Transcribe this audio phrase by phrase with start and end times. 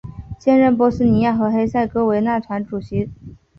[0.39, 3.11] 现任波斯尼亚和黑塞哥维那主席团主席。